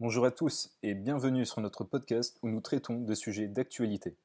Bonjour 0.00 0.24
à 0.24 0.30
tous 0.30 0.70
et 0.82 0.94
bienvenue 0.94 1.44
sur 1.44 1.60
notre 1.60 1.84
podcast 1.84 2.38
où 2.40 2.48
nous 2.48 2.62
traitons 2.62 3.02
de 3.02 3.14
sujets 3.14 3.48
d'actualité. 3.48 4.16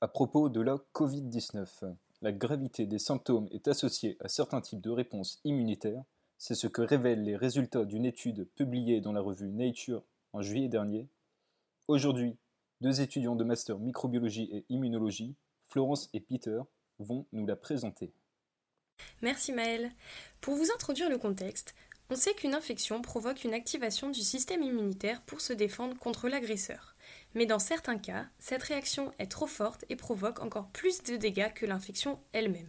À 0.00 0.08
propos 0.08 0.48
de 0.48 0.62
la 0.62 0.78
Covid-19, 0.94 1.94
la 2.22 2.32
gravité 2.32 2.86
des 2.86 2.98
symptômes 2.98 3.46
est 3.50 3.68
associée 3.68 4.16
à 4.20 4.28
certains 4.28 4.62
types 4.62 4.80
de 4.80 4.88
réponses 4.88 5.38
immunitaires. 5.44 6.02
C'est 6.38 6.54
ce 6.54 6.68
que 6.68 6.80
révèlent 6.80 7.22
les 7.22 7.36
résultats 7.36 7.84
d'une 7.84 8.06
étude 8.06 8.48
publiée 8.54 9.02
dans 9.02 9.12
la 9.12 9.20
revue 9.20 9.50
Nature 9.50 10.02
en 10.32 10.40
juillet 10.40 10.68
dernier. 10.68 11.06
Aujourd'hui, 11.86 12.38
deux 12.80 13.02
étudiants 13.02 13.36
de 13.36 13.44
master 13.44 13.78
microbiologie 13.78 14.48
et 14.50 14.64
immunologie, 14.70 15.34
Florence 15.64 16.08
et 16.14 16.20
Peter, 16.20 16.62
vont 16.98 17.26
nous 17.32 17.44
la 17.44 17.56
présenter. 17.56 18.10
Merci 19.20 19.52
Maëlle. 19.52 19.90
Pour 20.40 20.54
vous 20.54 20.70
introduire 20.72 21.10
le 21.10 21.18
contexte, 21.18 21.74
on 22.10 22.16
sait 22.16 22.34
qu'une 22.34 22.54
infection 22.54 23.00
provoque 23.02 23.44
une 23.44 23.54
activation 23.54 24.10
du 24.10 24.20
système 24.20 24.64
immunitaire 24.64 25.22
pour 25.22 25.40
se 25.40 25.52
défendre 25.52 25.96
contre 25.96 26.28
l'agresseur. 26.28 26.96
Mais 27.34 27.46
dans 27.46 27.60
certains 27.60 27.98
cas, 27.98 28.26
cette 28.40 28.64
réaction 28.64 29.12
est 29.20 29.30
trop 29.30 29.46
forte 29.46 29.84
et 29.88 29.94
provoque 29.94 30.42
encore 30.42 30.68
plus 30.68 31.04
de 31.04 31.16
dégâts 31.16 31.52
que 31.54 31.66
l'infection 31.66 32.18
elle-même. 32.32 32.68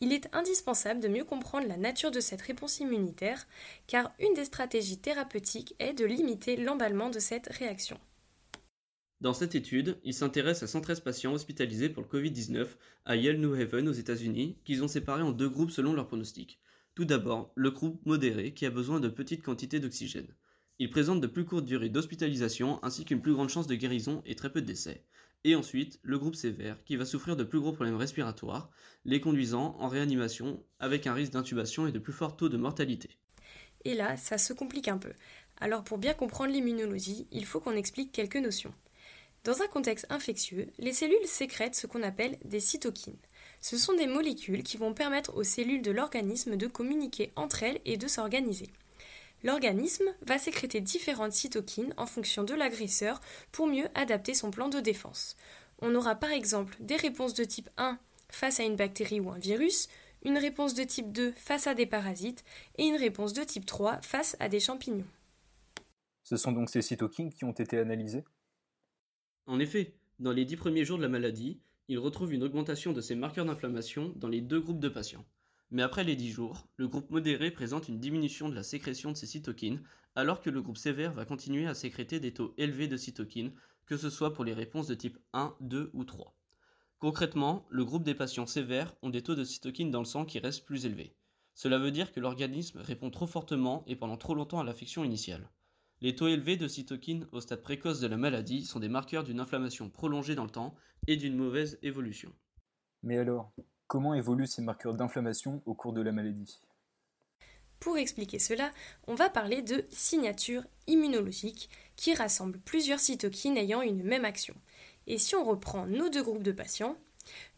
Il 0.00 0.12
est 0.12 0.28
indispensable 0.34 1.00
de 1.00 1.06
mieux 1.06 1.22
comprendre 1.22 1.68
la 1.68 1.76
nature 1.76 2.10
de 2.10 2.18
cette 2.18 2.42
réponse 2.42 2.80
immunitaire, 2.80 3.46
car 3.86 4.12
une 4.18 4.34
des 4.34 4.46
stratégies 4.46 4.98
thérapeutiques 4.98 5.76
est 5.78 5.92
de 5.94 6.04
limiter 6.04 6.56
l'emballement 6.56 7.10
de 7.10 7.20
cette 7.20 7.46
réaction. 7.46 8.00
Dans 9.20 9.32
cette 9.34 9.54
étude, 9.54 10.00
ils 10.02 10.14
s'intéressent 10.14 10.68
à 10.68 10.72
113 10.72 10.98
patients 10.98 11.32
hospitalisés 11.32 11.88
pour 11.88 12.02
le 12.02 12.08
Covid-19 12.08 12.66
à 13.04 13.14
Yale 13.14 13.38
New 13.38 13.54
Haven 13.54 13.88
aux 13.88 13.92
États-Unis, 13.92 14.56
qu'ils 14.64 14.82
ont 14.82 14.88
séparés 14.88 15.22
en 15.22 15.30
deux 15.30 15.48
groupes 15.48 15.70
selon 15.70 15.92
leur 15.92 16.08
pronostic. 16.08 16.58
Tout 16.94 17.06
d'abord, 17.06 17.52
le 17.54 17.70
groupe 17.70 18.04
modéré 18.04 18.52
qui 18.52 18.66
a 18.66 18.70
besoin 18.70 19.00
de 19.00 19.08
petites 19.08 19.42
quantités 19.42 19.80
d'oxygène. 19.80 20.34
Il 20.78 20.90
présente 20.90 21.22
de 21.22 21.26
plus 21.26 21.46
courtes 21.46 21.64
durées 21.64 21.88
d'hospitalisation 21.88 22.82
ainsi 22.84 23.06
qu'une 23.06 23.22
plus 23.22 23.32
grande 23.32 23.48
chance 23.48 23.66
de 23.66 23.74
guérison 23.74 24.22
et 24.26 24.34
très 24.34 24.52
peu 24.52 24.60
de 24.60 24.66
décès. 24.66 25.06
Et 25.44 25.56
ensuite, 25.56 25.98
le 26.02 26.18
groupe 26.18 26.34
sévère 26.34 26.82
qui 26.84 26.96
va 26.96 27.06
souffrir 27.06 27.34
de 27.34 27.44
plus 27.44 27.60
gros 27.60 27.72
problèmes 27.72 27.96
respiratoires, 27.96 28.70
les 29.04 29.20
conduisant 29.20 29.74
en 29.80 29.88
réanimation 29.88 30.62
avec 30.78 31.06
un 31.06 31.14
risque 31.14 31.32
d'intubation 31.32 31.86
et 31.86 31.92
de 31.92 31.98
plus 31.98 32.12
fort 32.12 32.36
taux 32.36 32.50
de 32.50 32.58
mortalité. 32.58 33.10
Et 33.84 33.94
là, 33.94 34.16
ça 34.16 34.36
se 34.36 34.52
complique 34.52 34.88
un 34.88 34.98
peu. 34.98 35.12
Alors 35.60 35.84
pour 35.84 35.98
bien 35.98 36.12
comprendre 36.12 36.52
l'immunologie, 36.52 37.26
il 37.32 37.46
faut 37.46 37.60
qu'on 37.60 37.76
explique 37.76 38.12
quelques 38.12 38.36
notions. 38.36 38.74
Dans 39.44 39.62
un 39.62 39.66
contexte 39.66 40.06
infectieux, 40.10 40.68
les 40.78 40.92
cellules 40.92 41.26
sécrètent 41.26 41.74
ce 41.74 41.88
qu'on 41.88 42.02
appelle 42.02 42.38
des 42.44 42.60
cytokines. 42.60 43.18
Ce 43.62 43.78
sont 43.78 43.94
des 43.94 44.08
molécules 44.08 44.64
qui 44.64 44.76
vont 44.76 44.92
permettre 44.92 45.36
aux 45.36 45.44
cellules 45.44 45.82
de 45.82 45.92
l'organisme 45.92 46.56
de 46.56 46.66
communiquer 46.66 47.30
entre 47.36 47.62
elles 47.62 47.80
et 47.84 47.96
de 47.96 48.08
s'organiser. 48.08 48.68
L'organisme 49.44 50.12
va 50.22 50.36
sécréter 50.36 50.80
différentes 50.80 51.32
cytokines 51.32 51.94
en 51.96 52.06
fonction 52.06 52.42
de 52.42 52.54
l'agresseur 52.54 53.20
pour 53.52 53.68
mieux 53.68 53.86
adapter 53.94 54.34
son 54.34 54.50
plan 54.50 54.68
de 54.68 54.80
défense. 54.80 55.36
On 55.80 55.94
aura 55.94 56.16
par 56.16 56.30
exemple 56.30 56.76
des 56.80 56.96
réponses 56.96 57.34
de 57.34 57.44
type 57.44 57.70
1 57.76 57.98
face 58.28 58.58
à 58.58 58.64
une 58.64 58.76
bactérie 58.76 59.20
ou 59.20 59.30
un 59.30 59.38
virus, 59.38 59.88
une 60.24 60.38
réponse 60.38 60.74
de 60.74 60.82
type 60.82 61.12
2 61.12 61.32
face 61.36 61.68
à 61.68 61.74
des 61.74 61.86
parasites 61.86 62.44
et 62.78 62.84
une 62.84 62.96
réponse 62.96 63.32
de 63.32 63.44
type 63.44 63.66
3 63.66 64.00
face 64.02 64.36
à 64.40 64.48
des 64.48 64.60
champignons. 64.60 65.06
Ce 66.24 66.36
sont 66.36 66.52
donc 66.52 66.68
ces 66.68 66.82
cytokines 66.82 67.32
qui 67.32 67.44
ont 67.44 67.52
été 67.52 67.78
analysées? 67.78 68.24
En 69.46 69.60
effet, 69.60 69.94
dans 70.18 70.32
les 70.32 70.44
dix 70.44 70.56
premiers 70.56 70.84
jours 70.84 70.98
de 70.98 71.02
la 71.02 71.08
maladie, 71.08 71.60
il 71.92 71.98
retrouve 71.98 72.32
une 72.32 72.42
augmentation 72.42 72.94
de 72.94 73.02
ces 73.02 73.14
marqueurs 73.14 73.44
d'inflammation 73.44 74.14
dans 74.16 74.28
les 74.28 74.40
deux 74.40 74.60
groupes 74.60 74.80
de 74.80 74.88
patients. 74.88 75.26
Mais 75.70 75.82
après 75.82 76.04
les 76.04 76.16
10 76.16 76.30
jours, 76.30 76.66
le 76.78 76.88
groupe 76.88 77.10
modéré 77.10 77.50
présente 77.50 77.86
une 77.86 78.00
diminution 78.00 78.48
de 78.48 78.54
la 78.54 78.62
sécrétion 78.62 79.12
de 79.12 79.16
ces 79.18 79.26
cytokines, 79.26 79.82
alors 80.14 80.40
que 80.40 80.48
le 80.48 80.62
groupe 80.62 80.78
sévère 80.78 81.12
va 81.12 81.26
continuer 81.26 81.66
à 81.66 81.74
sécréter 81.74 82.18
des 82.18 82.32
taux 82.32 82.54
élevés 82.56 82.88
de 82.88 82.96
cytokines, 82.96 83.52
que 83.84 83.98
ce 83.98 84.08
soit 84.08 84.32
pour 84.32 84.42
les 84.42 84.54
réponses 84.54 84.86
de 84.86 84.94
type 84.94 85.18
1, 85.34 85.54
2 85.60 85.90
ou 85.92 86.04
3. 86.04 86.34
Concrètement, 86.98 87.66
le 87.68 87.84
groupe 87.84 88.04
des 88.04 88.14
patients 88.14 88.46
sévères 88.46 88.94
ont 89.02 89.10
des 89.10 89.22
taux 89.22 89.34
de 89.34 89.44
cytokines 89.44 89.90
dans 89.90 89.98
le 89.98 90.06
sang 90.06 90.24
qui 90.24 90.38
restent 90.38 90.64
plus 90.64 90.86
élevés. 90.86 91.14
Cela 91.52 91.78
veut 91.78 91.90
dire 91.90 92.10
que 92.12 92.20
l'organisme 92.20 92.78
répond 92.78 93.10
trop 93.10 93.26
fortement 93.26 93.84
et 93.86 93.96
pendant 93.96 94.16
trop 94.16 94.34
longtemps 94.34 94.60
à 94.60 94.64
l'affection 94.64 95.04
initiale. 95.04 95.46
Les 96.02 96.16
taux 96.16 96.26
élevés 96.26 96.56
de 96.56 96.66
cytokines 96.66 97.28
au 97.30 97.40
stade 97.40 97.62
précoce 97.62 98.00
de 98.00 98.08
la 98.08 98.16
maladie 98.16 98.66
sont 98.66 98.80
des 98.80 98.88
marqueurs 98.88 99.22
d'une 99.22 99.38
inflammation 99.38 99.88
prolongée 99.88 100.34
dans 100.34 100.42
le 100.42 100.50
temps 100.50 100.74
et 101.06 101.14
d'une 101.14 101.36
mauvaise 101.36 101.78
évolution. 101.84 102.32
Mais 103.04 103.18
alors, 103.18 103.52
comment 103.86 104.12
évoluent 104.12 104.48
ces 104.48 104.62
marqueurs 104.62 104.94
d'inflammation 104.94 105.62
au 105.64 105.74
cours 105.74 105.92
de 105.92 106.02
la 106.02 106.10
maladie? 106.10 106.58
Pour 107.78 107.98
expliquer 107.98 108.40
cela, 108.40 108.72
on 109.06 109.14
va 109.14 109.30
parler 109.30 109.62
de 109.62 109.84
signature 109.90 110.64
immunologique 110.88 111.70
qui 111.94 112.14
rassemble 112.14 112.58
plusieurs 112.58 112.98
cytokines 112.98 113.56
ayant 113.56 113.80
une 113.80 114.02
même 114.02 114.24
action. 114.24 114.54
Et 115.06 115.18
si 115.18 115.36
on 115.36 115.44
reprend 115.44 115.86
nos 115.86 116.08
deux 116.08 116.24
groupes 116.24 116.42
de 116.42 116.50
patients, 116.50 116.96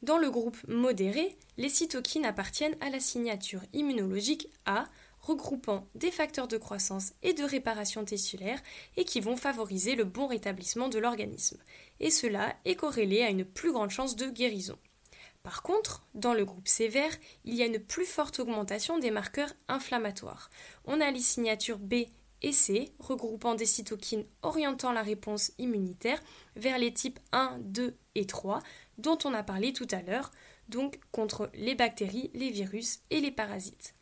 dans 0.02 0.18
le 0.18 0.30
groupe 0.30 0.58
modéré, 0.68 1.34
les 1.56 1.70
cytokines 1.70 2.26
appartiennent 2.26 2.76
à 2.82 2.90
la 2.90 3.00
signature 3.00 3.62
immunologique 3.72 4.48
A 4.66 4.84
regroupant 5.24 5.86
des 5.94 6.10
facteurs 6.10 6.48
de 6.48 6.58
croissance 6.58 7.12
et 7.22 7.32
de 7.32 7.44
réparation 7.44 8.04
tissulaire 8.04 8.60
et 8.96 9.04
qui 9.04 9.20
vont 9.20 9.36
favoriser 9.36 9.94
le 9.94 10.04
bon 10.04 10.26
rétablissement 10.26 10.88
de 10.88 10.98
l'organisme. 10.98 11.58
Et 12.00 12.10
cela 12.10 12.54
est 12.64 12.74
corrélé 12.74 13.22
à 13.22 13.30
une 13.30 13.44
plus 13.44 13.72
grande 13.72 13.90
chance 13.90 14.16
de 14.16 14.26
guérison. 14.26 14.76
Par 15.42 15.62
contre, 15.62 16.02
dans 16.14 16.34
le 16.34 16.44
groupe 16.44 16.68
sévère, 16.68 17.12
il 17.44 17.54
y 17.54 17.62
a 17.62 17.66
une 17.66 17.78
plus 17.78 18.06
forte 18.06 18.38
augmentation 18.40 18.98
des 18.98 19.10
marqueurs 19.10 19.52
inflammatoires. 19.68 20.50
On 20.86 21.00
a 21.00 21.10
les 21.10 21.20
signatures 21.20 21.78
B 21.78 22.06
et 22.42 22.52
C, 22.52 22.92
regroupant 22.98 23.54
des 23.54 23.66
cytokines 23.66 24.24
orientant 24.42 24.92
la 24.92 25.02
réponse 25.02 25.52
immunitaire 25.58 26.22
vers 26.56 26.78
les 26.78 26.92
types 26.92 27.18
1, 27.32 27.58
2 27.60 27.94
et 28.14 28.26
3, 28.26 28.62
dont 28.98 29.18
on 29.24 29.32
a 29.32 29.42
parlé 29.42 29.72
tout 29.72 29.88
à 29.90 30.02
l'heure, 30.02 30.32
donc 30.68 30.98
contre 31.12 31.50
les 31.54 31.74
bactéries, 31.74 32.30
les 32.34 32.50
virus 32.50 33.00
et 33.10 33.20
les 33.20 33.30
parasites. 33.30 33.94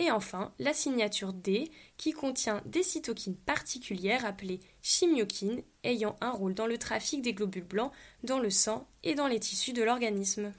Et 0.00 0.12
enfin, 0.12 0.52
la 0.60 0.72
signature 0.72 1.32
D, 1.32 1.72
qui 1.96 2.12
contient 2.12 2.62
des 2.66 2.84
cytokines 2.84 3.36
particulières 3.36 4.24
appelées 4.24 4.60
chimiokines, 4.80 5.60
ayant 5.82 6.16
un 6.20 6.30
rôle 6.30 6.54
dans 6.54 6.68
le 6.68 6.78
trafic 6.78 7.20
des 7.20 7.32
globules 7.32 7.66
blancs 7.66 7.90
dans 8.22 8.38
le 8.38 8.48
sang 8.48 8.86
et 9.02 9.16
dans 9.16 9.26
les 9.26 9.40
tissus 9.40 9.72
de 9.72 9.82
l'organisme. 9.82 10.52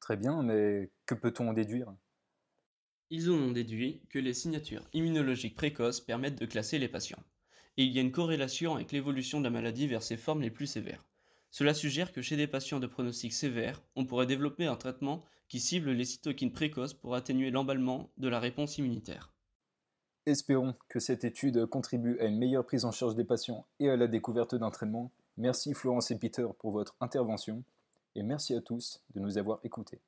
Très 0.00 0.16
bien, 0.16 0.42
mais 0.42 0.88
que 1.04 1.14
peut-on 1.14 1.50
en 1.50 1.52
déduire? 1.52 1.92
Ils 3.10 3.30
ont 3.30 3.50
déduit 3.50 4.00
que 4.08 4.18
les 4.18 4.32
signatures 4.32 4.88
immunologiques 4.94 5.54
précoces 5.54 6.00
permettent 6.00 6.40
de 6.40 6.46
classer 6.46 6.78
les 6.78 6.88
patients. 6.88 7.22
Et 7.76 7.84
il 7.84 7.92
y 7.92 7.98
a 7.98 8.02
une 8.02 8.12
corrélation 8.12 8.76
avec 8.76 8.92
l'évolution 8.92 9.40
de 9.40 9.44
la 9.44 9.50
maladie 9.50 9.88
vers 9.88 10.02
ses 10.02 10.16
formes 10.16 10.40
les 10.40 10.50
plus 10.50 10.66
sévères. 10.66 11.04
Cela 11.50 11.74
suggère 11.74 12.12
que 12.12 12.22
chez 12.22 12.38
des 12.38 12.46
patients 12.46 12.80
de 12.80 12.86
pronostic 12.86 13.34
sévère, 13.34 13.82
on 13.94 14.06
pourrait 14.06 14.26
développer 14.26 14.64
un 14.64 14.76
traitement 14.76 15.22
qui 15.48 15.60
cible 15.60 15.90
les 15.90 16.04
cytokines 16.04 16.52
précoces 16.52 16.94
pour 16.94 17.14
atténuer 17.14 17.50
l'emballement 17.50 18.10
de 18.16 18.28
la 18.28 18.40
réponse 18.40 18.78
immunitaire. 18.78 19.32
Espérons 20.26 20.74
que 20.88 20.98
cette 20.98 21.24
étude 21.24 21.66
contribue 21.66 22.18
à 22.18 22.24
une 22.24 22.38
meilleure 22.38 22.66
prise 22.66 22.84
en 22.84 22.90
charge 22.90 23.14
des 23.14 23.24
patients 23.24 23.64
et 23.78 23.88
à 23.88 23.96
la 23.96 24.08
découverte 24.08 24.56
d'un 24.56 24.70
traitement. 24.70 25.12
Merci 25.36 25.72
Florence 25.72 26.10
et 26.10 26.18
Peter 26.18 26.46
pour 26.58 26.72
votre 26.72 26.96
intervention 27.00 27.62
et 28.16 28.22
merci 28.22 28.54
à 28.54 28.60
tous 28.60 29.04
de 29.14 29.20
nous 29.20 29.38
avoir 29.38 29.60
écoutés. 29.62 30.00